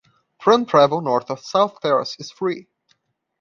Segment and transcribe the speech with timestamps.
[0.39, 2.67] Tram travel north of South Terrace is free.